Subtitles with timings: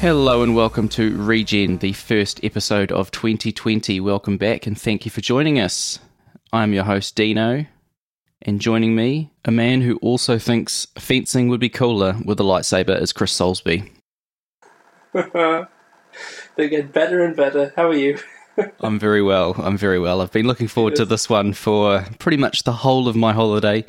[0.00, 3.98] Hello and welcome to Regen, the first episode of 2020.
[3.98, 5.98] Welcome back and thank you for joining us.
[6.52, 7.66] I'm your host, Dino,
[8.42, 13.02] and joining me, a man who also thinks fencing would be cooler with a lightsaber,
[13.02, 13.90] is Chris Soulsby.
[16.56, 17.72] they get better and better.
[17.74, 18.20] How are you?
[18.78, 19.56] I'm very well.
[19.58, 20.20] I'm very well.
[20.20, 23.84] I've been looking forward to this one for pretty much the whole of my holiday.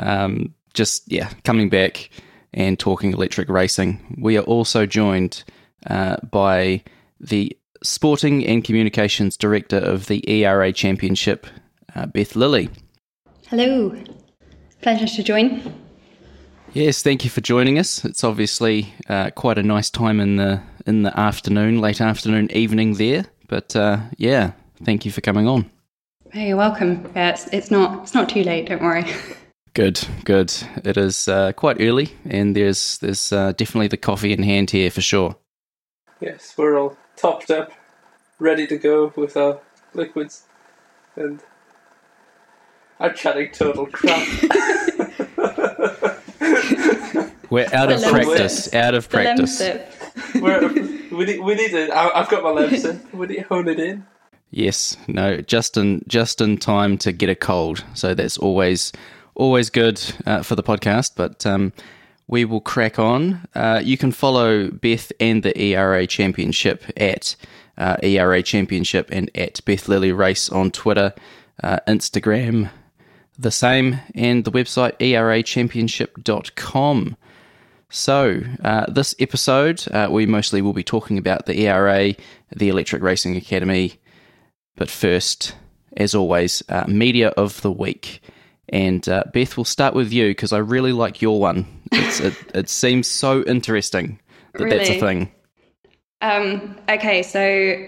[0.00, 2.10] Um, just, yeah, coming back
[2.54, 4.16] and talking electric racing.
[4.18, 5.44] We are also joined
[5.88, 6.82] uh, by
[7.20, 11.46] the Sporting and Communications Director of the ERA Championship,
[11.94, 12.70] uh, Beth Lilly.
[13.48, 13.94] Hello.
[14.80, 15.62] Pleasure to join.
[16.72, 18.04] Yes, thank you for joining us.
[18.04, 22.94] It's obviously uh, quite a nice time in the in the afternoon, late afternoon, evening
[22.94, 23.26] there.
[23.48, 25.70] But uh, yeah, thank you for coming on.
[26.32, 27.08] Hey, you're welcome.
[27.14, 28.66] Yeah, it's, it's not it's not too late.
[28.68, 29.04] Don't worry.
[29.74, 30.52] Good, good.
[30.84, 34.90] It is uh, quite early, and there's there's uh, definitely the coffee in hand here
[34.90, 35.36] for sure.
[36.24, 37.72] Yes, we're all topped up,
[38.38, 39.60] ready to go with our
[39.92, 40.44] liquids,
[41.16, 41.42] and
[42.98, 44.26] I'm chatting total crap.
[47.50, 48.72] We're out of practice.
[48.72, 49.60] Out of practice.
[50.40, 50.66] We're,
[51.12, 51.94] we need, we need to.
[51.94, 53.12] I've got my Lemsip.
[53.12, 54.06] We need to hone it in.
[54.50, 57.84] Yes, no, just in just in time to get a cold.
[57.92, 58.92] So that's always
[59.34, 61.16] always good uh, for the podcast.
[61.16, 61.74] But um,
[62.26, 63.46] we will crack on.
[63.54, 67.36] Uh, you can follow Beth and the ERA Championship at
[67.76, 71.12] uh, ERA Championship and at Beth Lilly Race on Twitter,
[71.62, 72.70] uh, Instagram,
[73.38, 77.16] the same, and the website erachampionship.com.
[77.90, 82.14] So, uh, this episode, uh, we mostly will be talking about the ERA,
[82.54, 84.00] the Electric Racing Academy.
[84.76, 85.54] But first,
[85.96, 88.20] as always, uh, media of the week.
[88.68, 91.66] And uh, Beth, we'll start with you because I really like your one.
[91.92, 94.18] It, it, seems so interesting
[94.54, 94.78] that really?
[94.78, 95.32] that's a thing.
[96.20, 97.86] Um, okay, so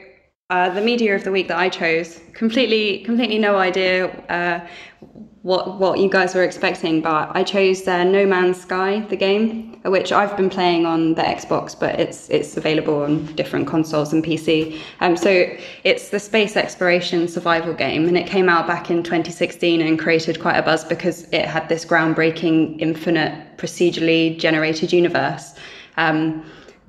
[0.51, 4.67] uh, the media of the week that I chose, completely, completely no idea uh,
[5.43, 9.81] what what you guys were expecting, but I chose uh, No Man's Sky, the game,
[9.85, 14.25] which I've been playing on the Xbox, but it's it's available on different consoles and
[14.25, 14.79] PC.
[15.01, 15.31] Um, so
[15.83, 20.41] it's the space exploration survival game, and it came out back in 2016 and created
[20.41, 25.55] quite a buzz because it had this groundbreaking, infinite, procedurally generated universe.
[25.97, 26.45] Um,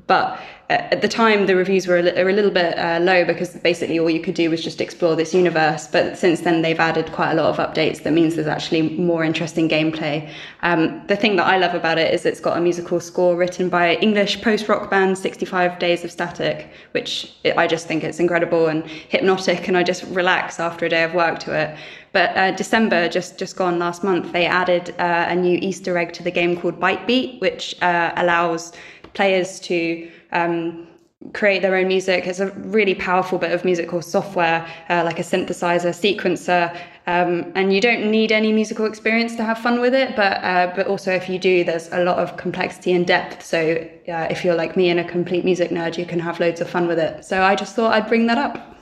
[0.05, 3.23] but at the time the reviews were a, li- were a little bit uh, low
[3.23, 5.87] because basically all you could do was just explore this universe.
[5.87, 9.23] But since then they've added quite a lot of updates that means there's actually more
[9.23, 10.29] interesting gameplay.
[10.63, 13.69] Um, the thing that i love about it is it's got a musical score written
[13.69, 18.85] by english post-rock band 65 days of static which i just think it's incredible and
[18.85, 21.77] hypnotic and i just relax after a day of work to it.
[22.13, 26.13] But uh, December, just just gone last month, they added uh, a new Easter egg
[26.13, 28.73] to the game called Byte Beat, which uh, allows
[29.13, 30.87] players to um,
[31.33, 32.27] create their own music.
[32.27, 36.75] It's a really powerful bit of musical software, uh, like a synthesizer, sequencer,
[37.07, 40.15] um, and you don't need any musical experience to have fun with it.
[40.15, 43.43] But uh, but also, if you do, there's a lot of complexity and depth.
[43.43, 43.59] So
[44.07, 46.69] uh, if you're like me and a complete music nerd, you can have loads of
[46.69, 47.25] fun with it.
[47.25, 48.75] So I just thought I'd bring that up.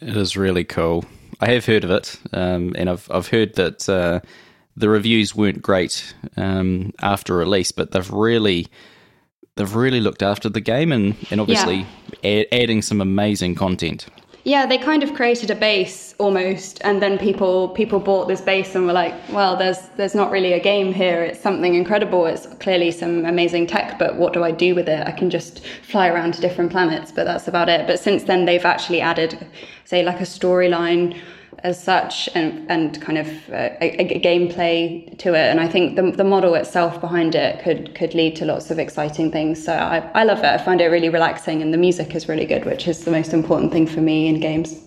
[0.00, 1.04] It is really cool.
[1.40, 4.20] I have heard of it, um, and I've I've heard that uh,
[4.76, 8.68] the reviews weren't great um, after release, but they've really
[9.56, 11.86] they've really looked after the game and, and obviously
[12.22, 12.40] yeah.
[12.40, 14.06] add, adding some amazing content.
[14.46, 18.74] Yeah, they kind of created a base almost, and then people people bought this base
[18.74, 21.22] and were like, "Well, there's there's not really a game here.
[21.22, 22.26] It's something incredible.
[22.26, 25.06] It's clearly some amazing tech, but what do I do with it?
[25.08, 28.44] I can just fly around to different planets, but that's about it." But since then,
[28.44, 29.46] they've actually added,
[29.86, 31.18] say, like a storyline
[31.62, 35.50] as such and, and kind of uh, a, a, gameplay to it.
[35.50, 38.78] And I think the, the model itself behind it could could lead to lots of
[38.78, 39.64] exciting things.
[39.64, 40.44] So I, I love it.
[40.44, 43.32] I find it really relaxing and the music is really good, which is the most
[43.32, 44.80] important thing for me in games.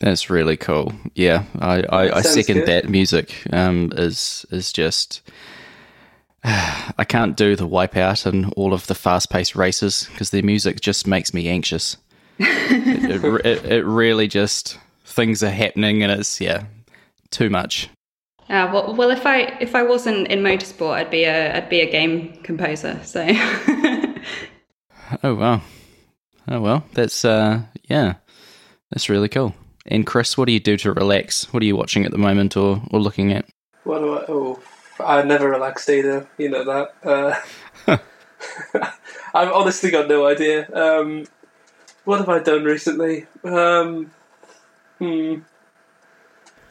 [0.00, 0.92] That's really cool.
[1.14, 2.68] Yeah, I, I, I second good.
[2.68, 2.88] that.
[2.88, 5.22] Music um, is is just.
[6.44, 10.80] I can't do the wipeout and all of the fast paced races because their music
[10.80, 11.96] just makes me anxious.
[12.38, 14.78] it, it, it, it really just
[15.14, 16.64] things are happening and it's yeah
[17.30, 17.88] too much.
[18.50, 21.80] Uh, well, well, if I if I wasn't in motorsport, I'd be a I'd be
[21.80, 23.00] a game composer.
[23.02, 23.26] So.
[25.22, 25.62] oh wow,
[26.48, 28.14] oh well, that's uh yeah,
[28.90, 29.54] that's really cool.
[29.86, 31.52] And Chris, what do you do to relax?
[31.52, 33.46] What are you watching at the moment or or looking at?
[33.84, 34.24] What do I?
[34.28, 34.60] Oh,
[35.00, 36.28] I never relaxed either.
[36.36, 36.94] You know that.
[37.02, 37.98] Uh,
[39.34, 40.68] I've honestly got no idea.
[40.72, 41.24] Um,
[42.04, 43.26] what have I done recently?
[43.42, 44.10] Um,
[45.04, 45.40] Hmm.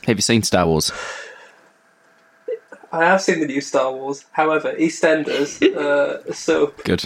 [0.07, 0.91] Have you seen Star Wars?
[2.91, 4.25] I have seen the new Star Wars.
[4.31, 7.05] However, EastEnders, uh, so good.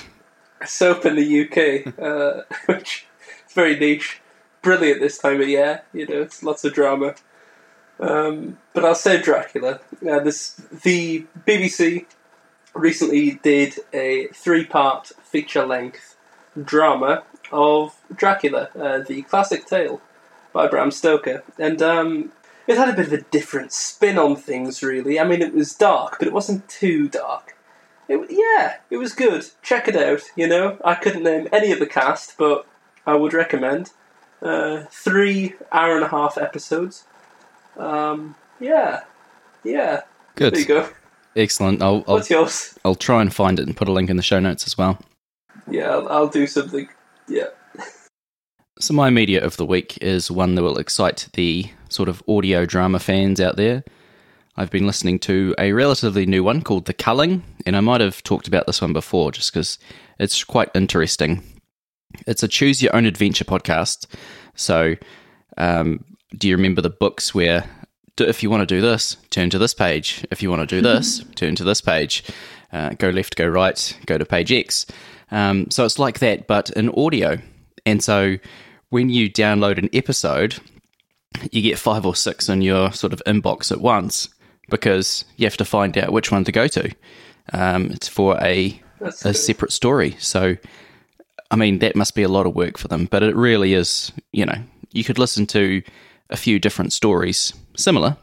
[0.65, 2.43] soap in the UK, uh,
[2.73, 3.07] which
[3.45, 4.21] is very niche.
[4.61, 7.15] Brilliant this time of year, you know, it's lots of drama.
[7.99, 9.81] Um, but I'll say Dracula.
[10.01, 12.05] Uh, this the BBC
[12.73, 16.15] recently did a three-part feature-length
[16.63, 20.01] drama of Dracula, uh, the classic tale
[20.57, 22.31] by Bram Stoker, and um,
[22.65, 24.81] it had a bit of a different spin on things.
[24.81, 27.55] Really, I mean, it was dark, but it wasn't too dark.
[28.09, 29.45] It, yeah, it was good.
[29.61, 30.21] Check it out.
[30.35, 32.65] You know, I couldn't name any of the cast, but
[33.05, 33.91] I would recommend.
[34.41, 37.05] Uh, three hour and a half episodes.
[37.77, 39.01] Um, yeah,
[39.63, 40.01] yeah.
[40.33, 40.53] Good.
[40.53, 40.89] There you go.
[41.35, 41.83] Excellent.
[41.83, 42.79] I'll I'll, What's yours?
[42.83, 44.97] I'll try and find it and put a link in the show notes as well.
[45.69, 46.89] Yeah, I'll, I'll do something.
[47.27, 47.49] Yeah.
[48.79, 52.65] So my media of the week is one that will excite the sort of audio
[52.65, 53.83] drama fans out there.
[54.55, 58.21] I've been listening to a relatively new one called The Culling, and I might have
[58.21, 59.79] talked about this one before just because
[60.19, 61.41] it's quite interesting.
[62.27, 64.05] It's a choose your own adventure podcast.
[64.53, 64.95] So,
[65.57, 66.05] um,
[66.37, 67.67] do you remember the books where
[68.19, 70.25] if you want to do this, turn to this page.
[70.31, 72.23] If you want to do this, turn to this page.
[72.71, 74.85] Uh, go left, go right, go to page X.
[75.31, 77.37] Um, so it's like that, but in audio.
[77.85, 78.37] And so
[78.89, 80.59] when you download an episode,
[81.51, 84.29] you get five or six in your sort of inbox at once
[84.69, 86.93] because you have to find out which one to go to.
[87.53, 89.35] Um, it's for a That's a good.
[89.35, 90.15] separate story.
[90.19, 90.55] So,
[91.51, 94.11] I mean, that must be a lot of work for them, but it really is,
[94.31, 94.57] you know,
[94.91, 95.81] you could listen to
[96.29, 98.17] a few different stories similar,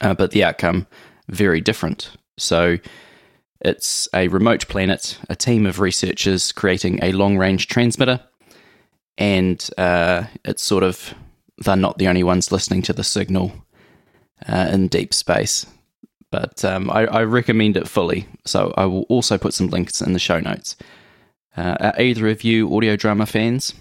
[0.00, 0.86] uh, but the outcome
[1.28, 2.10] very different.
[2.36, 2.78] So,
[3.60, 8.20] it's a remote planet, a team of researchers creating a long range transmitter,
[9.18, 11.14] and uh, it's sort of,
[11.58, 13.52] they're not the only ones listening to the signal
[14.48, 15.66] uh, in deep space
[16.34, 18.26] but um, I, I recommend it fully.
[18.44, 20.74] So I will also put some links in the show notes.
[21.56, 23.72] Uh, are either of you audio drama fans?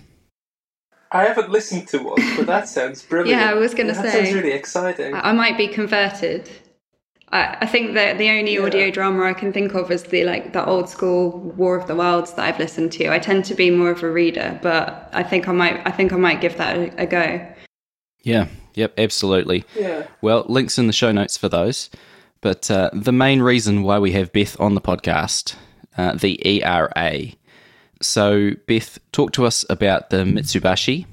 [1.12, 3.42] I haven't listened to one, but that sounds brilliant.
[3.42, 4.04] Yeah, I was gonna say.
[4.04, 4.24] that say.
[4.26, 5.16] sounds really exciting.
[5.16, 6.48] I I might be converted.
[7.34, 10.54] I, I think that the only audio drama I can think of is the like
[10.54, 13.12] the old school War of the Worlds that I've listened to.
[13.12, 16.14] I tend to be more of a reader, but I think I might I think
[16.14, 17.46] I might give that a, a go.
[18.22, 19.66] Yeah, yep, absolutely.
[19.76, 20.08] yeah.
[20.22, 21.90] Well, links in the show notes for those.
[22.40, 25.56] But uh, the main reason why we have Beth on the podcast,
[25.98, 27.32] uh, the ERA.
[28.02, 31.06] So, Beth, talk to us about the Mitsubishi,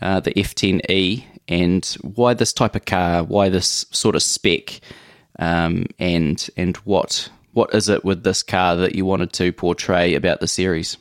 [0.00, 4.80] uh, the F10E, and why this type of car, why this sort of spec,
[5.42, 10.14] um, and and what what is it with this car that you wanted to portray
[10.14, 10.96] about the series?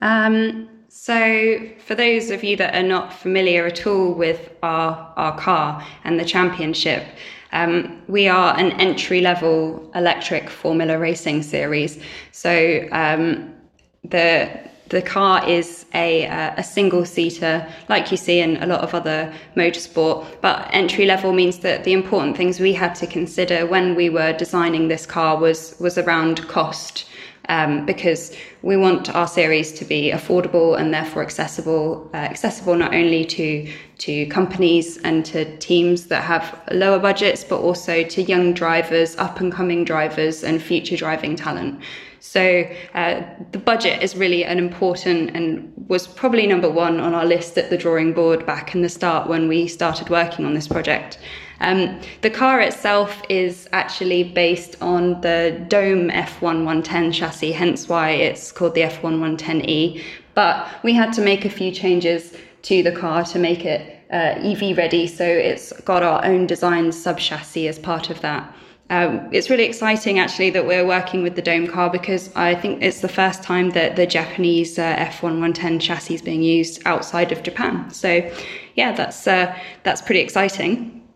[0.00, 5.38] Um, so, for those of you that are not familiar at all with our, our
[5.38, 7.04] car and the championship,
[7.52, 12.02] um, we are an entry level electric Formula Racing series.
[12.32, 13.54] So, um,
[14.02, 14.50] the
[14.90, 18.94] the car is a, uh, a single seater, like you see in a lot of
[18.94, 20.26] other motorsport.
[20.40, 24.32] But entry level means that the important things we had to consider when we were
[24.32, 27.06] designing this car was was around cost
[27.48, 32.94] um, because we want our series to be affordable and therefore accessible, uh, accessible not
[32.94, 38.54] only to to companies and to teams that have lower budgets, but also to young
[38.54, 41.80] drivers, up and coming drivers, and future driving talent.
[42.20, 47.26] So uh, the budget is really an important and was probably number one on our
[47.26, 50.68] list at the drawing board back in the start when we started working on this
[50.68, 51.18] project.
[51.58, 58.52] Um, the car itself is actually based on the Dome F110 chassis, hence why it's
[58.52, 60.00] called the F110E.
[60.34, 64.38] But we had to make a few changes to the car to make it uh,
[64.38, 68.54] EV ready, so it's got our own design sub chassis as part of that.
[68.90, 72.82] Um, it's really exciting actually that we're working with the Dome car because I think
[72.82, 77.44] it's the first time that the Japanese uh, F110 chassis is being used outside of
[77.44, 77.88] Japan.
[77.90, 78.28] So,
[78.74, 81.08] yeah, that's uh, that's pretty exciting.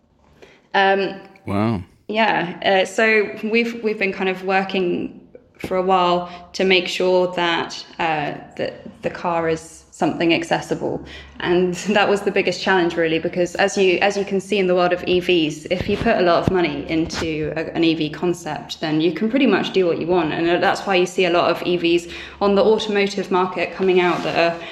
[0.73, 1.83] Um, Wow.
[2.07, 5.21] yeah, uh, so we've we've been kind of working
[5.59, 11.01] for a while to make sure that uh, that the car is something accessible,
[11.39, 14.67] and that was the biggest challenge really because as you as you can see in
[14.67, 18.11] the world of EVs, if you put a lot of money into a, an EV
[18.11, 21.05] concept, then you can pretty much do what you want, and uh, that's why you
[21.05, 22.11] see a lot of EVs
[22.41, 24.67] on the automotive market coming out that are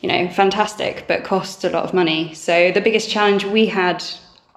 [0.00, 2.32] you know, fantastic, but cost a lot of money.
[2.34, 4.04] So the biggest challenge we had,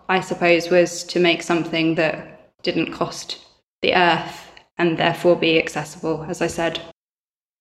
[0.07, 3.39] I suppose, was to make something that didn't cost
[3.81, 6.79] the earth and therefore be accessible, as I said.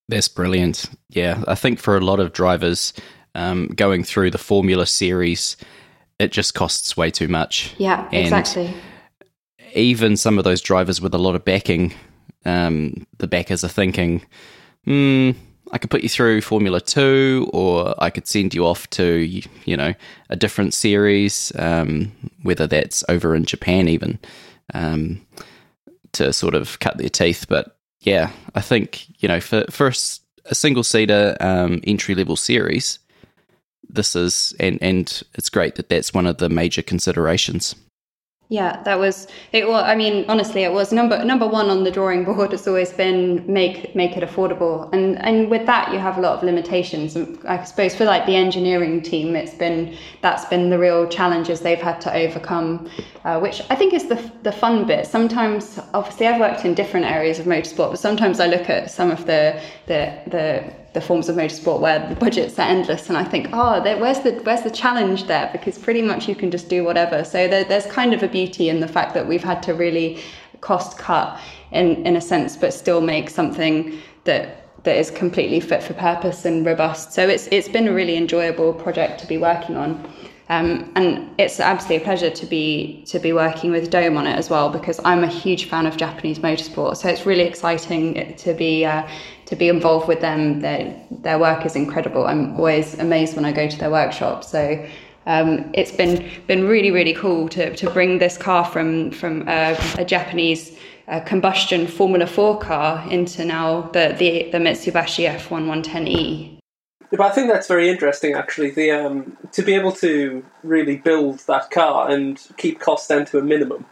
[0.09, 0.87] That's brilliant.
[1.11, 2.93] Yeah, I think for a lot of drivers
[3.35, 5.57] um, going through the Formula Series,
[6.19, 7.75] it just costs way too much.
[7.79, 8.75] Yeah, And exactly.
[9.75, 11.95] Even some of those drivers with a lot of backing,
[12.45, 14.25] um, the backers are thinking,
[14.85, 15.33] hmm,
[15.71, 19.19] I could put you through Formula Two, or I could send you off to
[19.65, 19.93] you know
[20.31, 22.11] a different series, um,
[22.43, 24.19] whether that's over in Japan even,
[24.73, 25.21] um,
[26.13, 27.47] to sort of cut their teeth.
[27.49, 32.99] But yeah, I think you know for for a, single seater um, entry level series,
[33.89, 37.75] this is and and it's great that that's one of the major considerations.
[38.51, 39.69] Yeah, that was it.
[39.69, 42.53] Well, I mean, honestly, it was number number one on the drawing board.
[42.53, 46.39] Has always been make make it affordable, and and with that, you have a lot
[46.39, 47.15] of limitations.
[47.15, 51.61] And I suppose for like the engineering team, it's been that's been the real challenges
[51.61, 52.89] they've had to overcome,
[53.27, 55.07] uh, which I think is the the fun bit.
[55.07, 59.11] Sometimes, obviously, I've worked in different areas of motorsport, but sometimes I look at some
[59.11, 63.25] of the the the the forms of motorsport where the budgets are endless, and I
[63.25, 65.49] think, oh, there, where's the where's the challenge there?
[65.53, 67.25] Because pretty much you can just do whatever.
[67.25, 70.21] So there, there's kind of a beauty in the fact that we've had to really
[70.61, 71.39] cost cut
[71.73, 76.45] in in a sense, but still make something that that is completely fit for purpose
[76.45, 77.13] and robust.
[77.13, 80.09] So it's it's been a really enjoyable project to be working on.
[80.51, 84.35] Um, and it's absolutely a pleasure to be to be working with Dome on it
[84.35, 86.97] as well because I'm a huge fan of Japanese motorsport.
[86.97, 89.07] So it's really exciting to be uh,
[89.47, 90.61] to be involved with them.
[90.61, 92.27] Their their work is incredible.
[92.27, 94.45] I'm always amazed when I go to their workshop.
[94.45, 94.85] So.
[95.27, 99.77] Um, it's been been really really cool to, to bring this car from from a,
[99.99, 106.58] a Japanese uh, combustion Formula Four car into now the the, the Mitsubishi F110e.
[107.11, 108.71] But I think that's very interesting, actually.
[108.71, 113.39] The um, to be able to really build that car and keep costs down to
[113.39, 113.87] a minimum,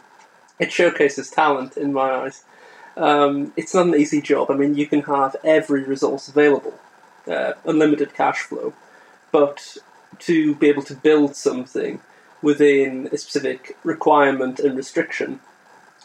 [0.59, 2.43] it showcases talent in my eyes.
[2.95, 4.51] Um, it's not an easy job.
[4.51, 6.75] I mean, you can have every resource available,
[7.27, 8.73] uh, unlimited cash flow,
[9.31, 9.77] but
[10.19, 12.01] to be able to build something
[12.41, 15.39] within a specific requirement and restriction,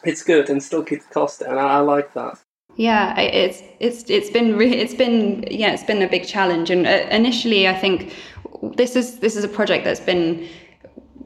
[0.05, 1.59] it's good and still keep the cost down.
[1.59, 2.39] I, I like that.
[2.77, 6.87] Yeah, it's it's it's been re- it's been yeah it's been a big challenge, and
[6.87, 8.15] uh, initially I think
[8.63, 10.49] this is this is a project that's been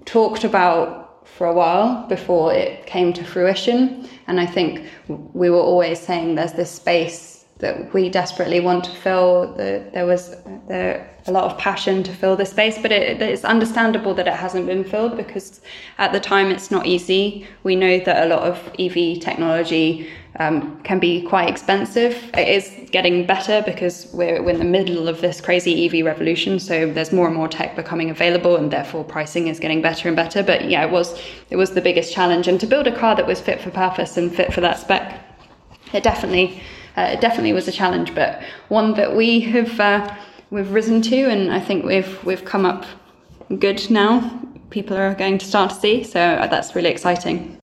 [0.05, 4.89] talked about for a while before it came to fruition, and I think
[5.35, 9.55] we were always saying there's this space that we desperately want to fill.
[9.55, 10.37] The, there was
[10.69, 14.35] there a lot of passion to fill the space, but it, it's understandable that it
[14.35, 15.61] hasn't been filled because
[15.99, 17.47] at the time it's not easy.
[17.63, 22.31] We know that a lot of EV technology um, can be quite expensive.
[22.35, 26.59] It is getting better because we're, we're in the middle of this crazy EV revolution,
[26.59, 30.17] so there's more and more tech becoming available, and therefore pricing is getting better and
[30.17, 30.43] better.
[30.43, 33.27] But yeah, it was it was the biggest challenge, and to build a car that
[33.27, 35.21] was fit for purpose and fit for that spec,
[35.93, 36.63] it definitely
[36.97, 39.81] uh, it definitely was a challenge, but one that we have.
[39.81, 40.17] Uh,
[40.51, 42.85] we've risen to, and I think we've we've come up
[43.59, 44.41] good now.
[44.71, 47.59] People are going to start to see, so that's really exciting.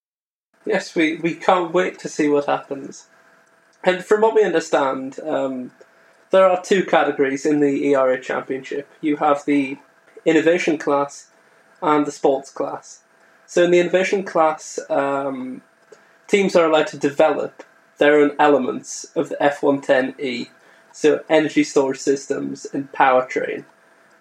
[0.65, 3.07] Yes, we, we can't wait to see what happens.
[3.83, 5.71] And from what we understand, um,
[6.31, 8.87] there are two categories in the ERA Championship.
[9.01, 9.77] You have the
[10.25, 11.29] innovation class
[11.81, 13.01] and the sports class.
[13.45, 15.61] So in the innovation class, um,
[16.27, 17.63] teams are allowed to develop
[17.97, 20.49] their own elements of the F110E
[20.93, 23.65] so energy storage systems and powertrain.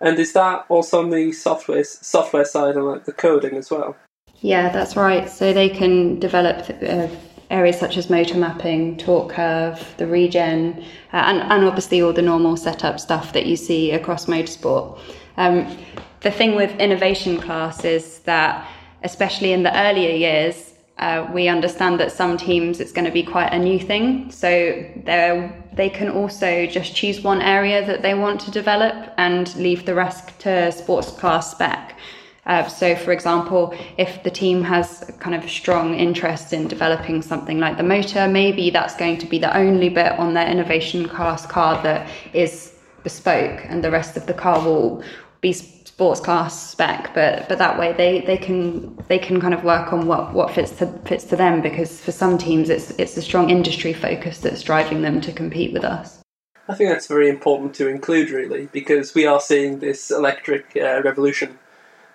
[0.00, 3.96] And is that also on the software software side and like the coding as well?
[4.42, 5.30] Yeah, that's right.
[5.30, 7.06] So they can develop uh,
[7.50, 12.22] areas such as motor mapping, torque curve, the regen, uh, and, and obviously all the
[12.22, 14.98] normal setup stuff that you see across motorsport.
[15.36, 15.78] Um,
[16.20, 18.68] the thing with innovation class is that,
[19.04, 23.22] especially in the earlier years, uh, we understand that some teams it's going to be
[23.22, 24.30] quite a new thing.
[24.30, 29.86] So they can also just choose one area that they want to develop and leave
[29.86, 31.96] the rest to sports class spec.
[32.44, 37.60] Uh, so, for example, if the team has kind of strong interest in developing something
[37.60, 41.46] like the motor, maybe that's going to be the only bit on their innovation class
[41.46, 45.02] car that is bespoke, and the rest of the car will
[45.40, 49.62] be sports class spec, but but that way they, they can they can kind of
[49.62, 53.16] work on what, what fits to fits to them because for some teams it's it's
[53.16, 56.20] a strong industry focus that's driving them to compete with us.
[56.68, 61.02] I think that's very important to include really because we are seeing this electric uh,
[61.04, 61.58] revolution,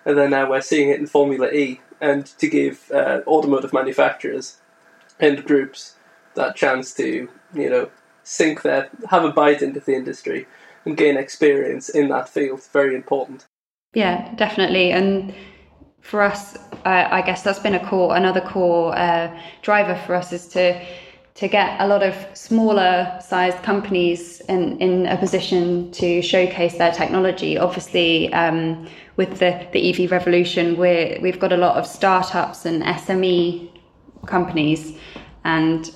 [0.08, 4.56] and then now we're seeing it in Formula E, and to give uh, automotive manufacturers
[5.20, 5.96] and groups
[6.34, 7.90] that chance to you know
[8.22, 10.46] sink their have a bite into the industry
[10.86, 13.46] and gain experience in that field very important.
[13.92, 14.92] Yeah, definitely.
[14.92, 15.34] And
[16.00, 20.32] for us, uh, I guess that's been a core, another core uh, driver for us
[20.32, 20.86] is to
[21.38, 26.90] to get a lot of smaller sized companies in, in a position to showcase their
[26.90, 27.56] technology.
[27.56, 32.82] Obviously, um, with the, the EV revolution, we're, we've got a lot of startups and
[32.82, 33.70] SME
[34.26, 34.98] companies,
[35.44, 35.94] and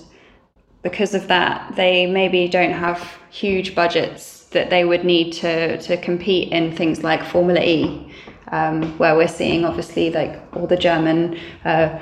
[0.82, 5.96] because of that, they maybe don't have huge budgets that they would need to, to
[5.96, 8.08] compete in things like Formula E.
[8.52, 11.98] Um, where we're seeing obviously like all the German uh,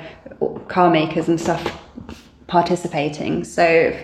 [0.67, 1.81] car makers and stuff
[2.51, 3.45] participating.
[3.45, 3.97] So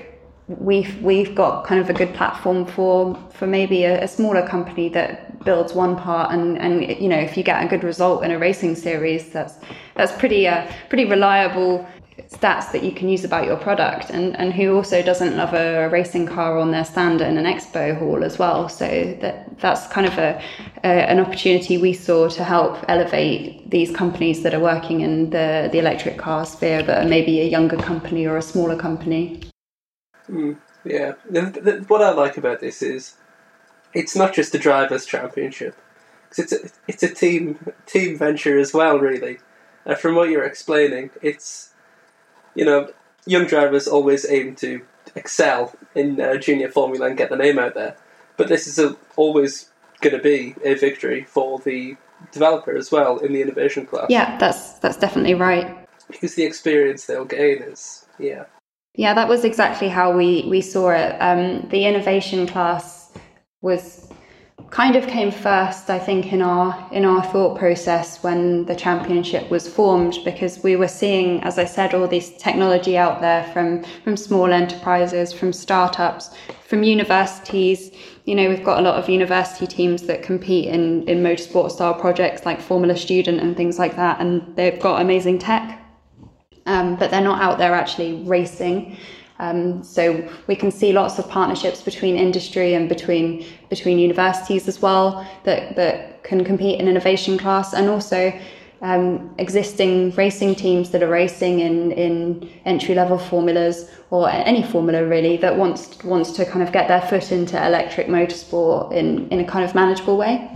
[0.48, 4.88] we've we've got kind of a good platform for for maybe a, a, smaller company
[4.88, 6.74] that builds one part and and
[7.04, 9.56] you know if you get a good result in a racing series that's
[9.96, 11.86] that's pretty uh, pretty reliable
[12.29, 15.88] stats that you can use about your product and and who also doesn't love a
[15.89, 18.88] racing car on their stand in an expo hall as well so
[19.21, 20.41] that that's kind of a,
[20.83, 25.69] a an opportunity we saw to help elevate these companies that are working in the
[25.71, 29.39] the electric car sphere but are maybe a younger company or a smaller company
[30.29, 31.13] Mm, yeah.
[31.29, 33.15] The, the, what I like about this is
[33.93, 35.75] it's not just a drivers' championship.
[36.29, 39.39] because It's a, it's a team team venture as well, really.
[39.86, 41.66] And from what you're explaining, it's
[42.58, 42.90] you know
[43.26, 44.82] young drivers always aim to
[45.16, 47.96] excel in uh, junior formula and get the name out there.
[48.36, 49.70] But this is a, always
[50.02, 51.98] going to be a victory for the
[52.32, 54.08] developer as well in the innovation class.
[54.10, 55.88] Yeah, that's that's definitely right.
[56.08, 58.46] Because the experience they'll gain is yeah
[58.98, 61.16] yeah, that was exactly how we, we saw it.
[61.22, 63.12] Um, the innovation class
[63.62, 64.07] was
[64.70, 69.50] kind of came first, I think, in our in our thought process when the championship
[69.50, 73.84] was formed, because we were seeing, as I said, all this technology out there from
[74.04, 76.36] from small enterprises, from startups,
[76.66, 77.92] from universities.
[78.26, 81.94] You know, we've got a lot of university teams that compete in in motorsport style
[81.94, 85.82] projects like Formula Student and things like that, and they've got amazing tech
[86.68, 88.98] um, but they're not out there actually racing.
[89.39, 94.82] Um, so we can see lots of partnerships between industry and between between universities as
[94.82, 98.34] well that that can compete in innovation class, and also
[98.82, 105.06] um, existing racing teams that are racing in in entry level formulas or any formula
[105.06, 109.39] really that wants wants to kind of get their foot into electric motorsport in in
[109.39, 110.50] a kind of manageable way.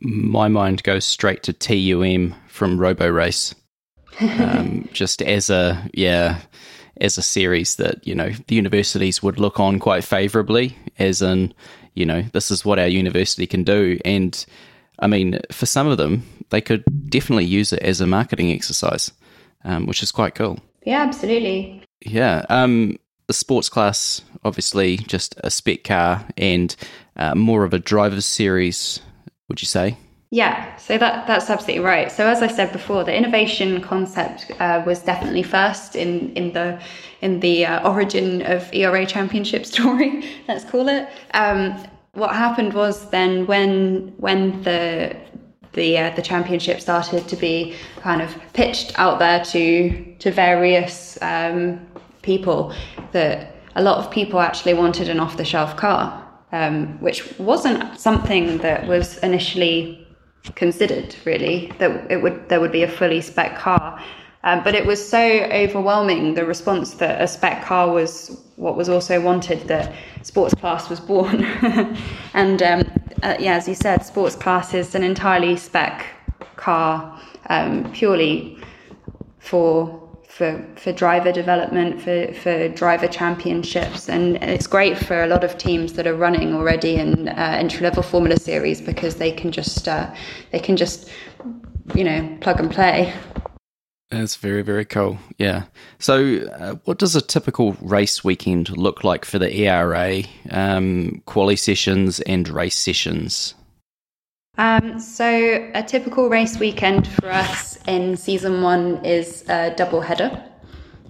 [0.00, 3.54] My mind goes straight to TUM from Roborace
[4.20, 6.40] um, just as a yeah
[7.00, 11.52] as a series that you know the universities would look on quite favorably as in
[11.94, 13.98] you know this is what our university can do.
[14.04, 14.44] And
[14.98, 19.12] i mean for some of them they could definitely use it as a marketing exercise
[19.64, 20.58] um, which is quite cool.
[20.84, 21.82] Yeah absolutely.
[22.00, 26.74] Yeah um, the sports class obviously just a spec car and
[27.16, 29.00] uh, more of a driver's series
[29.48, 29.96] would you say
[30.30, 32.10] yeah, so that that's absolutely right.
[32.10, 36.80] So as I said before, the innovation concept uh, was definitely first in in the
[37.20, 40.24] in the uh, origin of ERA Championship story.
[40.48, 41.08] let's call it.
[41.34, 41.80] Um,
[42.14, 45.16] what happened was then when when the
[45.74, 51.18] the uh, the championship started to be kind of pitched out there to to various
[51.22, 51.86] um,
[52.22, 52.74] people
[53.12, 58.00] that a lot of people actually wanted an off the shelf car, um, which wasn't
[58.00, 60.05] something that was initially
[60.54, 64.00] considered really that it would there would be a fully spec car.
[64.44, 68.88] Um, but it was so overwhelming the response that a spec car was what was
[68.88, 71.44] also wanted that sports class was born.
[72.34, 72.82] and um,
[73.22, 76.06] uh, yeah, as you said, sports class is an entirely spec
[76.56, 78.58] car um, purely
[79.38, 80.05] for
[80.36, 85.56] for for driver development, for for driver championships, and it's great for a lot of
[85.56, 89.88] teams that are running already in uh, entry level Formula Series because they can just
[89.88, 90.12] uh,
[90.52, 91.08] they can just
[91.94, 93.14] you know plug and play.
[94.10, 95.18] That's very very cool.
[95.38, 95.64] Yeah.
[95.98, 100.22] So, uh, what does a typical race weekend look like for the ERA?
[100.50, 103.54] Um, quali sessions and race sessions.
[104.58, 110.42] Um, so a typical race weekend for us in season one is a double header.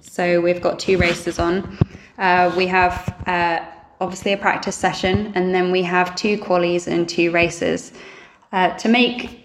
[0.00, 1.78] So we've got two races on.
[2.18, 3.64] Uh, we have uh,
[4.00, 7.92] obviously a practice session, and then we have two qualies and two races
[8.52, 9.44] uh, to make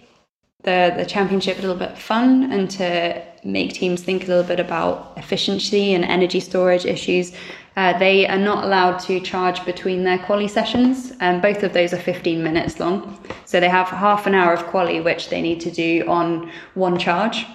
[0.64, 4.60] the the championship a little bit fun and to make teams think a little bit
[4.60, 7.34] about efficiency and energy storage issues.
[7.77, 11.93] Uh, they are not allowed to charge between their quali sessions, and both of those
[11.93, 13.17] are 15 minutes long.
[13.45, 16.97] So they have half an hour of quali, which they need to do on one
[16.97, 17.45] charge.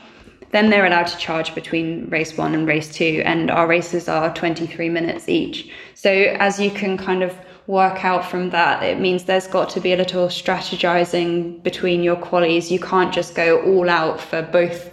[0.53, 4.33] Then they're allowed to charge between race one and race two, and our races are
[4.35, 5.71] 23 minutes each.
[5.95, 9.81] So as you can kind of work out from that, it means there's got to
[9.81, 12.71] be a little strategizing between your qualies.
[12.71, 14.91] You can't just go all out for both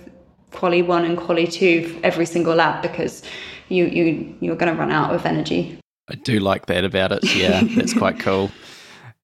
[0.51, 3.23] quali one and quali two every single lap because
[3.69, 5.79] you you you're going to run out of energy.
[6.09, 7.35] I do like that about it.
[7.35, 8.51] Yeah, that's quite cool.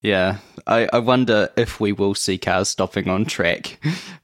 [0.02, 3.80] Yeah, I, I wonder if we will see cars stopping on track,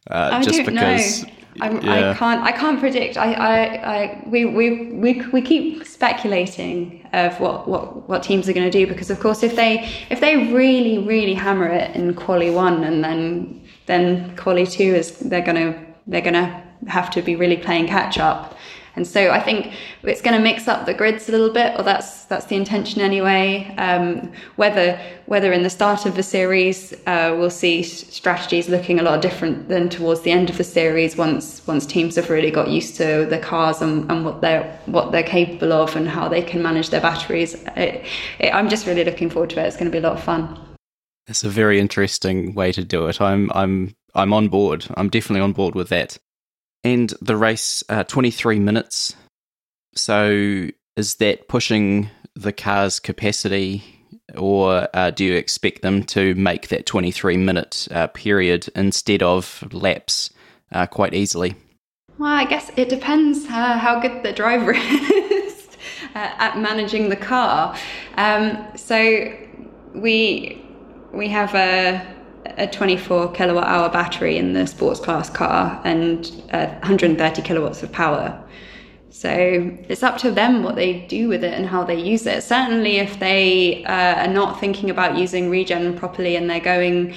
[0.10, 1.24] uh, just because.
[1.24, 1.30] Know.
[1.62, 2.12] I'm, yeah.
[2.12, 2.44] I can't.
[2.44, 3.16] I can't predict.
[3.16, 3.58] I, I,
[3.96, 8.78] I, we, we, we, we keep speculating of what, what, what teams are going to
[8.78, 12.84] do because, of course, if they, if they really, really hammer it in quali one
[12.84, 17.38] and then, then quali two is they're going to, they're going to have to be
[17.38, 18.55] really playing catch up.
[18.96, 21.84] And so I think it's going to mix up the grids a little bit, or
[21.84, 23.74] that's that's the intention anyway.
[23.78, 29.04] Um, whether whether in the start of the series uh, we'll see strategies looking a
[29.04, 32.70] lot different than towards the end of the series once once teams have really got
[32.70, 36.42] used to the cars and, and what they're what they're capable of and how they
[36.42, 37.56] can manage their batteries.
[37.76, 38.06] It,
[38.40, 39.66] it, I'm just really looking forward to it.
[39.66, 40.60] It's going to be a lot of fun.
[41.28, 43.20] It's a very interesting way to do it.
[43.20, 44.86] I'm I'm I'm on board.
[44.96, 46.18] I'm definitely on board with that
[46.86, 49.16] and the race uh, 23 minutes.
[49.96, 53.84] So is that pushing the car's capacity,
[54.38, 59.68] or uh, do you expect them to make that 23 minute uh, period instead of
[59.74, 60.30] laps
[60.72, 61.56] uh, quite easily?
[62.20, 65.68] Well, I guess it depends uh, how good the driver is
[66.14, 67.76] uh, at managing the car.
[68.16, 69.36] Um, so
[69.96, 70.62] we
[71.12, 72.16] we have a
[72.58, 77.92] a 24 kilowatt hour battery in the sports class car and uh, 130 kilowatts of
[77.92, 78.42] power.
[79.10, 82.44] So it's up to them what they do with it and how they use it.
[82.44, 87.16] Certainly, if they uh, are not thinking about using regen properly and they're going,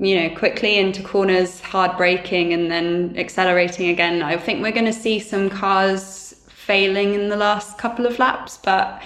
[0.00, 4.86] you know, quickly into corners, hard braking, and then accelerating again, I think we're going
[4.86, 8.58] to see some cars failing in the last couple of laps.
[8.58, 9.00] But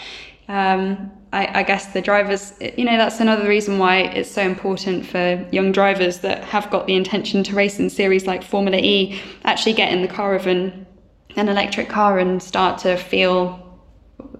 [0.48, 5.05] um, I, I, guess the drivers, you know, that's another reason why it's so important
[5.05, 9.20] for young drivers that have got the intention to race in series like Formula E
[9.42, 10.87] actually get in the car of an,
[11.35, 13.61] an electric car and start to feel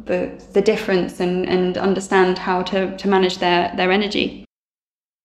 [0.05, 4.45] the the difference and, and understand how to, to manage their, their energy.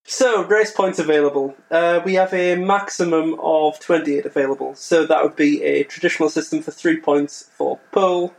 [0.05, 1.55] So, race points available.
[1.69, 4.73] Uh, we have a maximum of 28 available.
[4.73, 8.34] So, that would be a traditional system for three points for pole.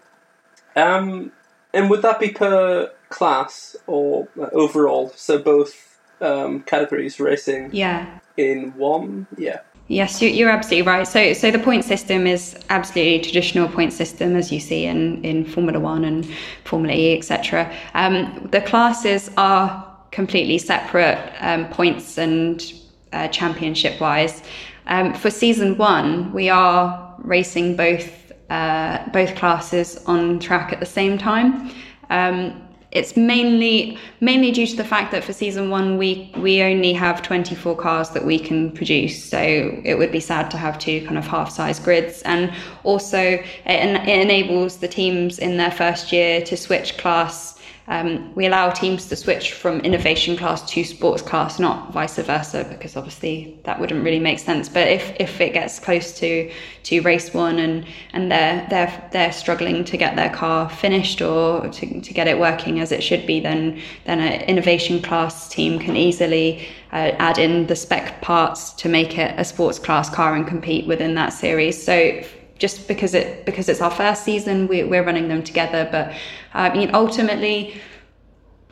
[0.74, 1.30] Um,
[1.72, 5.12] and would that be per class or overall?
[5.16, 7.70] So both um, categories racing.
[7.72, 8.18] Yeah.
[8.36, 9.60] In one, yeah.
[9.88, 11.06] Yes, you're absolutely right.
[11.06, 15.24] So, so the point system is absolutely a traditional point system, as you see in,
[15.24, 16.28] in Formula One and
[16.64, 17.74] Formula E, etc.
[17.94, 22.72] Um, the classes are completely separate um, points and
[23.12, 24.44] uh, championship wise.
[24.86, 28.19] Um, for season one, we are racing both
[28.50, 31.70] uh, both classes on track at the same time.
[32.10, 36.92] Um, it's mainly mainly due to the fact that for season one we we only
[36.92, 39.38] have 24 cars that we can produce so
[39.84, 43.44] it would be sad to have two kind of half size grids and also it,
[43.66, 49.06] it enables the teams in their first year to switch class um, we allow teams
[49.06, 54.04] to switch from innovation class to sports class, not vice versa, because obviously that wouldn't
[54.04, 54.68] really make sense.
[54.68, 56.52] But if, if it gets close to,
[56.84, 61.68] to race one and, and they're, they're, they're struggling to get their car finished or
[61.68, 65.78] to, to get it working as it should be, then, then an innovation class team
[65.78, 70.34] can easily uh, add in the spec parts to make it a sports class car
[70.34, 71.82] and compete within that series.
[71.82, 72.22] So
[72.60, 75.88] just because it because it's our first season, we, we're running them together.
[75.90, 76.14] But
[76.54, 77.80] I mean, ultimately,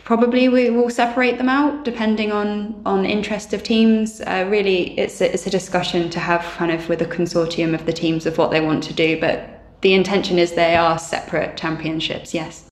[0.05, 4.21] probably we will separate them out depending on on interest of teams.
[4.21, 7.87] Uh, really, it's a, it's a discussion to have kind of with a consortium of
[7.87, 9.19] the teams of what they want to do.
[9.19, 12.33] But the intention is they are separate championships.
[12.35, 12.67] Yes.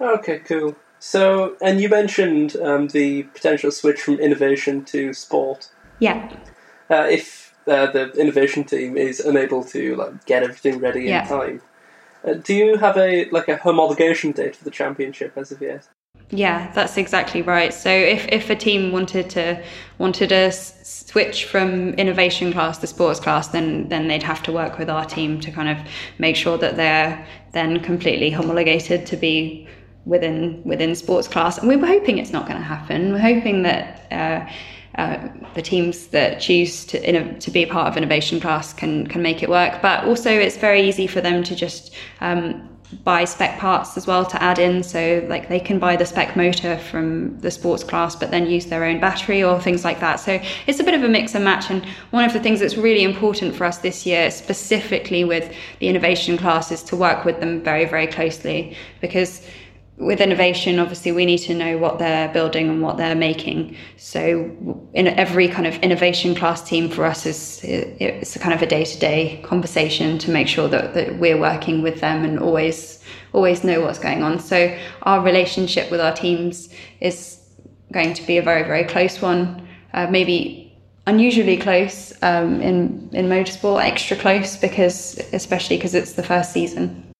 [0.00, 0.76] Okay, cool.
[0.98, 5.70] So, and you mentioned um, the potential switch from innovation to sport.
[5.98, 6.32] Yeah.
[6.90, 11.22] Uh, if uh, the innovation team is unable to like get everything ready yeah.
[11.22, 11.62] in time.
[12.24, 15.88] Uh, do you have a like a homologation date for the championship as of yet?
[16.34, 17.74] Yeah, that's exactly right.
[17.74, 19.62] So if, if a team wanted to
[19.98, 24.78] wanted to switch from innovation class to sports class, then then they'd have to work
[24.78, 25.86] with our team to kind of
[26.18, 29.68] make sure that they're then completely homologated to be
[30.06, 31.58] within within sports class.
[31.58, 33.12] And we were hoping it's not going to happen.
[33.12, 34.06] We're hoping that.
[34.10, 34.50] Uh,
[34.96, 39.22] uh, the teams that choose to to be a part of innovation class can can
[39.22, 39.80] make it work.
[39.80, 42.68] But also, it's very easy for them to just um,
[43.04, 44.82] buy spec parts as well to add in.
[44.82, 48.66] So like they can buy the spec motor from the sports class, but then use
[48.66, 50.16] their own battery or things like that.
[50.16, 51.70] So it's a bit of a mix and match.
[51.70, 55.88] And one of the things that's really important for us this year, specifically with the
[55.88, 59.46] innovation class, is to work with them very very closely because
[60.02, 63.76] with innovation, obviously, we need to know what they're building and what they're making.
[63.96, 64.50] So,
[64.92, 68.66] in every kind of innovation class team for us is it's a kind of a
[68.66, 72.98] day to day conversation to make sure that, that we're working with them and always
[73.32, 74.40] always know what's going on.
[74.40, 76.68] So, our relationship with our teams
[77.00, 77.38] is
[77.92, 79.68] going to be a very very close one.
[79.94, 86.22] Uh, maybe unusually close um, in in motorsport, extra close because especially because it's the
[86.22, 87.11] first season.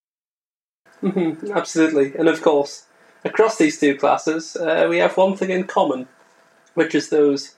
[1.03, 2.87] Mm-hmm, absolutely, and of course,
[3.25, 6.09] across these two classes, uh, we have one thing in common,
[6.75, 7.57] which is those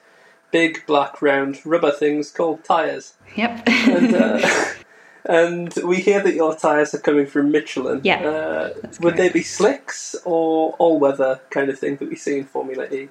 [0.50, 3.14] big black round rubber things called tires.
[3.36, 3.62] Yep.
[3.66, 4.50] and, uh,
[5.24, 8.00] and we hear that your tires are coming from Michelin.
[8.04, 12.38] Yeah, Uh, would they be slicks or all weather kind of thing that we see
[12.38, 13.08] in Formula E?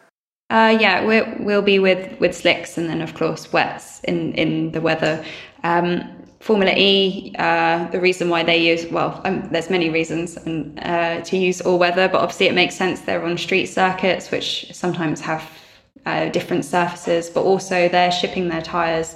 [0.50, 4.72] Uh, yeah, we'll, we'll be with, with slicks and then, of course, wets in, in
[4.72, 5.24] the weather.
[5.64, 10.78] Um, Formula E, uh, the reason why they use, well, um, there's many reasons and,
[10.84, 13.00] uh, to use all weather, but obviously it makes sense.
[13.00, 15.50] They're on street circuits, which sometimes have
[16.06, 19.16] uh, different surfaces, but also they're shipping their tyres,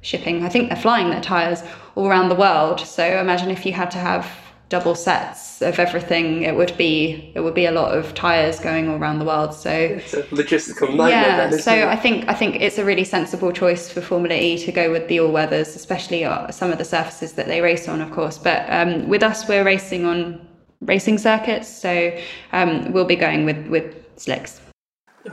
[0.00, 1.62] shipping, I think they're flying their tyres
[1.94, 2.80] all around the world.
[2.80, 4.26] So imagine if you had to have
[4.68, 8.88] double sets of everything, it would be it would be a lot of tires going
[8.88, 9.54] all around the world.
[9.54, 11.08] So It's a logistical nightmare.
[11.10, 11.84] yeah, then, so it?
[11.84, 15.06] I think I think it's a really sensible choice for Formula E to go with
[15.08, 18.38] the all weathers, especially uh, some of the surfaces that they race on, of course.
[18.38, 20.46] But um, with us, we're racing on
[20.80, 22.16] racing circuits, so
[22.52, 24.60] um, we'll be going with with slicks.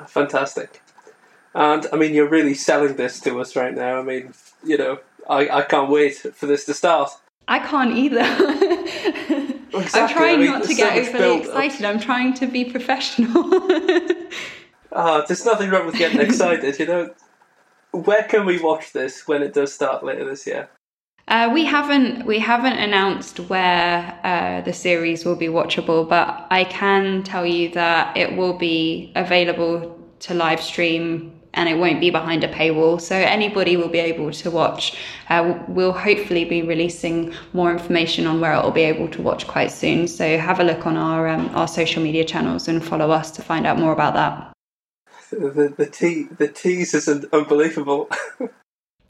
[0.07, 0.81] Fantastic.
[1.55, 3.99] And I mean, you're really selling this to us right now.
[3.99, 7.11] I mean, you know, I, I can't wait for this to start.
[7.47, 8.21] I can't either.
[9.73, 11.85] I'm Exactly, trying I mean, not to get overly excited.
[11.85, 13.43] I'm trying to be professional.
[14.95, 17.09] Ah, there's nothing wrong with getting excited, you know.
[17.91, 20.69] Where can we watch this when it does start later this year?
[21.27, 26.65] Uh, we haven't we haven't announced where uh, the series will be watchable, but I
[26.65, 32.09] can tell you that it will be available to live stream and it won't be
[32.09, 34.97] behind a paywall, so anybody will be able to watch.
[35.29, 39.47] Uh, we'll hopefully be releasing more information on where it will be able to watch
[39.47, 40.07] quite soon.
[40.07, 43.41] So have a look on our um, our social media channels and follow us to
[43.41, 44.53] find out more about that.
[45.31, 48.09] The the te- the tease is unbelievable.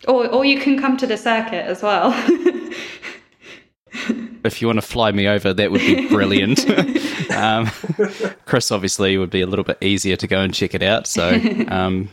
[0.05, 2.11] Or or you can come to the circuit as well.
[4.43, 6.67] If you want to fly me over, that would be brilliant.
[7.31, 7.67] um,
[8.45, 11.07] Chris, obviously, would be a little bit easier to go and check it out.
[11.07, 12.09] So, um,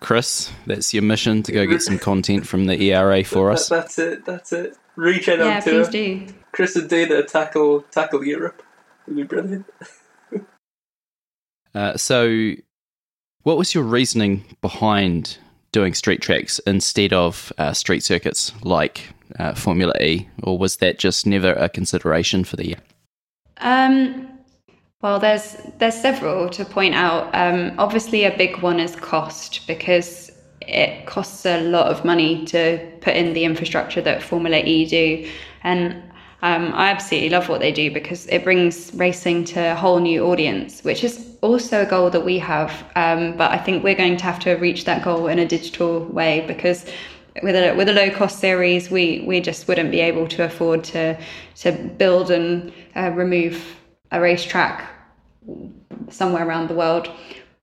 [0.00, 3.68] Chris, that's your mission to go get some content from the ERA for That- us.
[3.68, 4.24] that's it.
[4.24, 4.76] That's it.
[4.96, 5.84] Regen yeah, on tour.
[5.86, 5.88] please
[6.28, 6.34] do.
[6.52, 8.62] Chris and Dana tackle tackle Europe.
[9.06, 9.66] It'd be brilliant.
[11.74, 12.52] Uh, so,
[13.42, 15.38] what was your reasoning behind
[15.72, 20.98] doing street tracks instead of uh, street circuits like uh, Formula E, or was that
[20.98, 22.80] just never a consideration for the year?
[23.58, 24.28] Um,
[25.02, 27.34] well, there's there's several to point out.
[27.34, 32.78] Um, obviously, a big one is cost because it costs a lot of money to
[33.00, 35.30] put in the infrastructure that Formula E do,
[35.62, 36.02] and
[36.44, 40.26] um, I absolutely love what they do because it brings racing to a whole new
[40.26, 42.70] audience, which is also a goal that we have.
[42.96, 46.04] Um, but I think we're going to have to reach that goal in a digital
[46.04, 46.84] way because
[47.42, 50.84] with a with a low cost series, we we just wouldn't be able to afford
[50.84, 51.18] to
[51.56, 53.76] to build and uh, remove
[54.12, 54.88] a racetrack
[56.08, 57.10] somewhere around the world.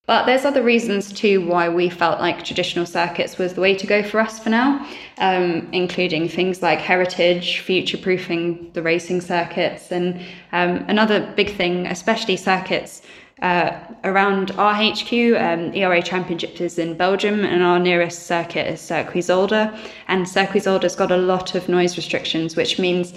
[0.07, 3.87] But there's other reasons too why we felt like traditional circuits was the way to
[3.87, 4.85] go for us for now,
[5.19, 10.19] um, including things like heritage, future proofing the racing circuits, and
[10.51, 13.03] um, another big thing, especially circuits
[13.41, 15.11] uh, around our HQ.
[15.11, 19.75] Um, ERA Championship is in Belgium, and our nearest circuit is Circuit Zolder.
[20.07, 23.13] And Circuit Zolder's got a lot of noise restrictions, which means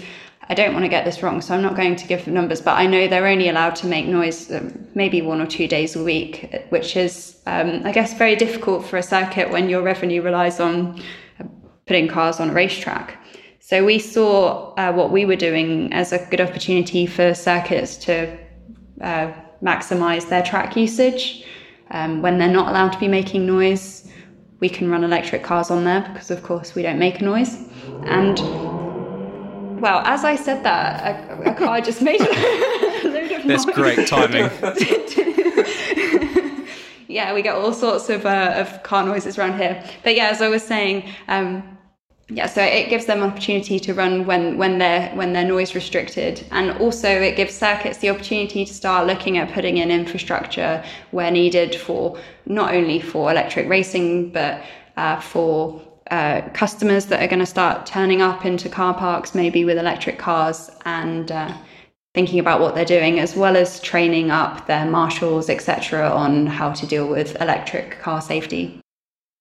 [0.47, 2.77] I don't want to get this wrong, so I'm not going to give numbers, but
[2.77, 6.03] I know they're only allowed to make noise um, maybe one or two days a
[6.03, 10.59] week, which is, um, I guess, very difficult for a circuit when your revenue relies
[10.59, 11.01] on
[11.39, 11.45] uh,
[11.87, 13.19] putting cars on a racetrack.
[13.59, 18.37] So we saw uh, what we were doing as a good opportunity for circuits to
[19.01, 21.43] uh, maximize their track usage.
[21.91, 24.09] Um, when they're not allowed to be making noise,
[24.59, 27.57] we can run electric cars on there because, of course, we don't make a noise.
[28.05, 28.39] And
[29.81, 32.23] well, as I said that, a, a car just made a
[33.03, 33.75] load of That's noise.
[33.75, 34.45] great timing.
[37.07, 39.83] yeah, we get all sorts of, uh, of car noises around here.
[40.03, 41.74] But yeah, as I was saying, um,
[42.29, 45.75] yeah, so it gives them an opportunity to run when, when they're when they're noise
[45.75, 50.83] restricted, and also it gives circuits the opportunity to start looking at putting in infrastructure
[51.11, 54.63] where needed for not only for electric racing but
[54.97, 59.63] uh, for uh, customers that are going to start turning up into car parks, maybe
[59.63, 61.55] with electric cars, and uh,
[62.15, 66.71] thinking about what they're doing, as well as training up their marshals, etc., on how
[66.71, 68.81] to deal with electric car safety.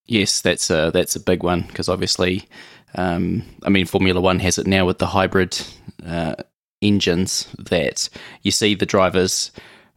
[0.06, 2.46] Yes, that's a that's a big one because obviously,
[2.94, 5.58] um, I mean, Formula One has it now with the hybrid
[6.06, 6.34] uh,
[6.82, 8.08] engines that
[8.42, 9.50] you see the drivers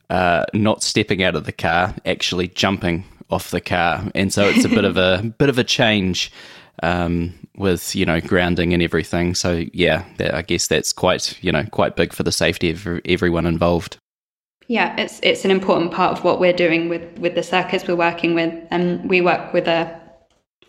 [0.10, 4.63] uh, not stepping out of the car, actually jumping off the car, and so it's
[4.63, 6.32] a bit of a bit of a change
[6.84, 9.36] um, with you know grounding and everything.
[9.36, 12.88] So yeah, that, I guess that's quite you know quite big for the safety of
[13.06, 13.98] everyone involved.
[14.67, 17.95] Yeah, it's it's an important part of what we're doing with with the circuits we're
[17.95, 19.97] working with, and um, we work with a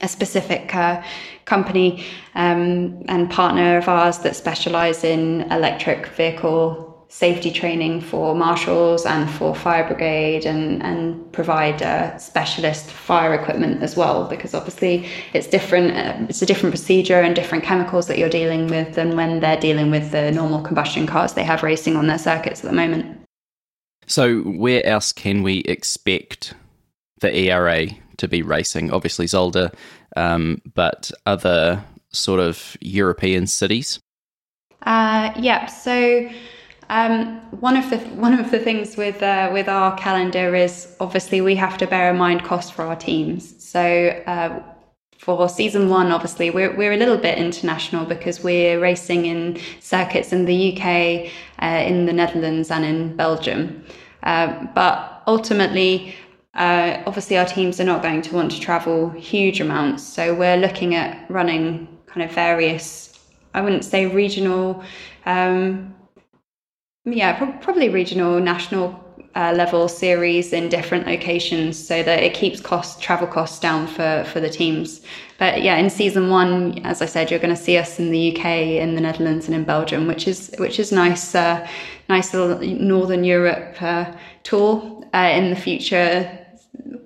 [0.01, 1.03] a specific uh,
[1.45, 2.05] company
[2.37, 9.31] um, and partner of ours that specialise in electric vehicle safety training for marshals and
[9.31, 15.47] for fire brigade and, and provide uh, specialist fire equipment as well because obviously it's
[15.47, 19.41] different uh, it's a different procedure and different chemicals that you're dealing with than when
[19.41, 22.77] they're dealing with the normal combustion cars they have racing on their circuits at the
[22.77, 23.18] moment
[24.09, 26.55] so where else can we expect
[27.21, 28.91] the ERA to be racing?
[28.91, 29.73] Obviously Zolder
[30.17, 34.01] um, but other sort of European cities?
[34.83, 36.29] Uh, yeah so
[36.91, 41.41] um, one of the one of the things with uh, with our calendar is obviously
[41.41, 43.63] we have to bear in mind cost for our teams.
[43.63, 44.63] So uh,
[45.19, 50.33] for season one, obviously we're we're a little bit international because we're racing in circuits
[50.33, 51.31] in the UK,
[51.63, 53.85] uh, in the Netherlands, and in Belgium.
[54.23, 56.15] Uh, but ultimately,
[56.55, 60.03] uh, obviously our teams are not going to want to travel huge amounts.
[60.03, 63.19] So we're looking at running kind of various.
[63.55, 64.83] I wouldn't say regional.
[65.27, 65.95] Um,
[67.05, 72.61] yeah, pro- probably regional, national uh, level series in different locations so that it keeps
[72.61, 75.01] cost travel costs down for for the teams.
[75.39, 78.37] But yeah, in season one, as I said, you're going to see us in the
[78.37, 81.67] UK, in the Netherlands, and in Belgium, which is which is nice, uh,
[82.09, 84.13] nice little Northern Europe uh,
[84.43, 84.95] tour.
[85.15, 86.47] Uh, in the future,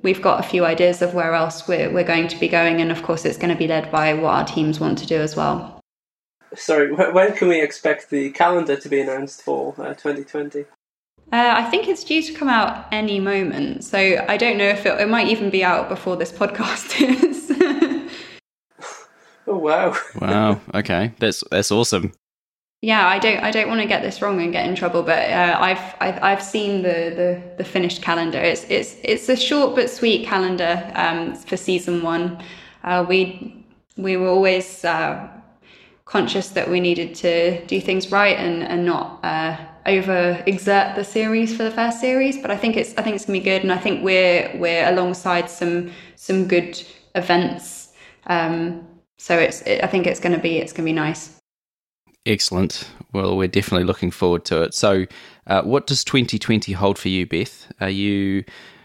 [0.02, 2.90] we've got a few ideas of where else we're we're going to be going, and
[2.90, 5.36] of course, it's going to be led by what our teams want to do as
[5.36, 5.80] well.
[6.54, 10.64] Sorry, when can we expect the calendar to be announced for uh, 2020?
[11.32, 14.84] Uh, I think it's due to come out any moment, so I don't know if
[14.84, 17.50] it, it might even be out before this podcast is.
[19.46, 19.96] oh wow!
[20.20, 20.60] wow.
[20.74, 22.12] Okay, that's that's awesome.
[22.82, 25.30] Yeah, I don't I don't want to get this wrong and get in trouble, but
[25.30, 28.38] uh, I've, I've I've seen the, the the finished calendar.
[28.38, 32.42] It's it's it's a short but sweet calendar um, for season one.
[32.84, 33.64] Uh, we
[33.96, 35.28] we were always uh,
[36.04, 41.04] conscious that we needed to do things right and, and not uh, over exert the
[41.04, 42.40] series for the first series.
[42.40, 44.88] But I think it's I think it's gonna be good, and I think we're we're
[44.88, 46.82] alongside some some good
[47.14, 47.92] events.
[48.26, 48.86] Um,
[49.18, 51.38] so it's it, I think it's gonna be it's gonna be nice.
[52.24, 52.88] Excellent.
[53.12, 54.74] Well, we're definitely looking forward to it.
[54.74, 55.06] So,
[55.48, 57.72] uh, what does 2020 hold for you, Beth?
[57.80, 58.44] Are you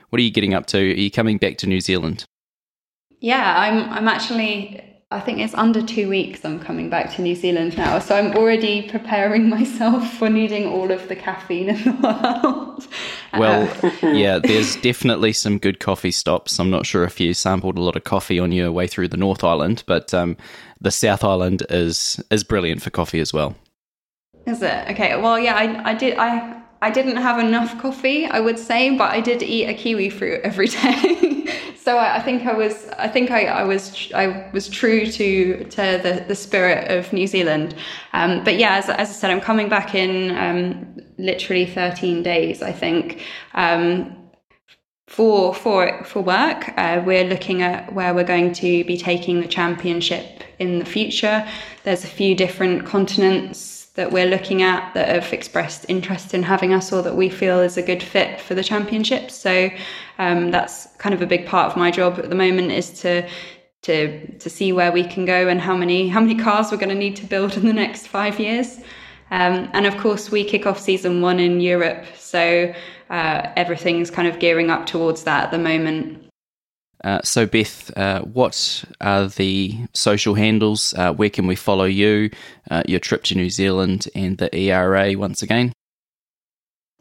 [0.09, 0.79] what are you getting up to?
[0.79, 2.25] Are you coming back to New Zealand?
[3.19, 3.89] Yeah, I'm.
[3.89, 7.97] I'm actually I think it's under two weeks I'm coming back to New Zealand now.
[7.99, 11.91] So I'm already preparing myself for needing all of the caffeine in the
[12.33, 12.87] world.
[13.37, 16.59] Well, yeah, there's definitely some good coffee stops.
[16.59, 19.17] I'm not sure if you sampled a lot of coffee on your way through the
[19.17, 20.35] North Island, but um,
[20.81, 23.55] the South Island is is brilliant for coffee as well.
[24.45, 24.89] Is it?
[24.89, 25.15] Okay.
[25.15, 26.17] Well, yeah, I, I did.
[26.17, 30.09] I I didn't have enough coffee, I would say, but I did eat a kiwi
[30.09, 31.36] fruit every day.
[31.87, 35.63] So I, I, think I was, I think I, I, was, I was true to
[35.63, 37.75] to the, the spirit of New Zealand.
[38.11, 42.61] Um, but yeah, as, as I said, I'm coming back in um, literally 13 days,
[42.61, 43.21] I think.
[43.53, 44.17] Um,
[45.07, 49.47] for for for work, uh, we're looking at where we're going to be taking the
[49.47, 51.47] championship in the future.
[51.85, 56.71] There's a few different continents that we're looking at that have expressed interest in having
[56.71, 59.31] us or that we feel is a good fit for the championship.
[59.31, 59.71] So
[60.19, 63.27] um, that's kind of a big part of my job at the moment is to
[63.81, 66.89] to to see where we can go and how many how many cars we're going
[66.89, 68.77] to need to build in the next five years.
[69.31, 72.73] Um, and of course, we kick off season one in Europe, so
[73.09, 76.26] uh, everything's kind of gearing up towards that at the moment.
[77.03, 80.93] Uh, so, Beth, uh, what are the social handles?
[80.97, 82.29] Uh, where can we follow you,
[82.71, 85.71] uh, your trip to New Zealand, and the ERA once again?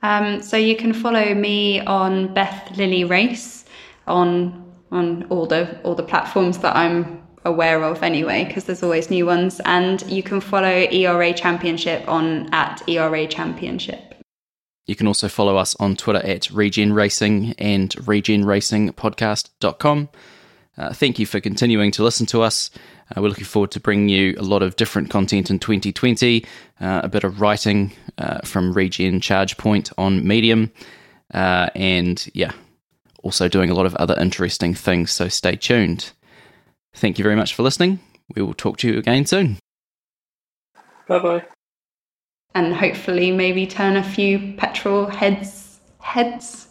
[0.02, 3.64] Um, so you can follow me on Beth Lily Race
[4.06, 9.08] on on all the all the platforms that I'm aware of anyway, because there's always
[9.08, 9.60] new ones.
[9.64, 14.15] And you can follow ERA Championship on at ERA Championship.
[14.86, 20.08] You can also follow us on Twitter at Regen Racing and regenracingpodcast.com.
[20.78, 22.70] Uh, thank you for continuing to listen to us.
[23.10, 26.44] Uh, we're looking forward to bringing you a lot of different content in 2020,
[26.80, 30.70] uh, a bit of writing uh, from Regen Charge Point on Medium,
[31.32, 32.52] uh, and yeah,
[33.22, 35.10] also doing a lot of other interesting things.
[35.10, 36.12] So stay tuned.
[36.94, 38.00] Thank you very much for listening.
[38.34, 39.58] We will talk to you again soon.
[41.08, 41.44] Bye bye
[42.56, 46.68] and hopefully maybe turn a few petrol heads heads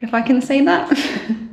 [0.00, 0.88] if I can say that.